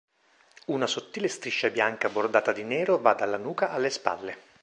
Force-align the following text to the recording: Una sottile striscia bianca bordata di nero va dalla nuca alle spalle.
Una 0.65 0.87
sottile 0.87 1.27
striscia 1.27 1.69
bianca 1.69 2.09
bordata 2.09 2.51
di 2.51 2.63
nero 2.63 2.97
va 2.97 3.13
dalla 3.13 3.37
nuca 3.37 3.69
alle 3.69 3.91
spalle. 3.91 4.37